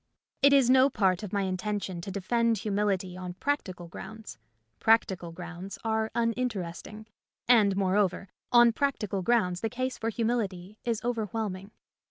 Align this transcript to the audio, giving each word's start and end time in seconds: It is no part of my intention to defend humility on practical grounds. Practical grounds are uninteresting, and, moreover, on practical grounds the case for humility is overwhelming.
It 0.41 0.51
is 0.51 0.67
no 0.67 0.89
part 0.89 1.21
of 1.21 1.31
my 1.31 1.43
intention 1.43 2.01
to 2.01 2.09
defend 2.09 2.57
humility 2.57 3.15
on 3.15 3.35
practical 3.35 3.87
grounds. 3.87 4.39
Practical 4.79 5.31
grounds 5.31 5.77
are 5.83 6.09
uninteresting, 6.15 7.05
and, 7.47 7.77
moreover, 7.77 8.27
on 8.51 8.73
practical 8.73 9.21
grounds 9.21 9.61
the 9.61 9.69
case 9.69 9.99
for 9.99 10.09
humility 10.09 10.79
is 10.83 11.03
overwhelming. 11.03 11.69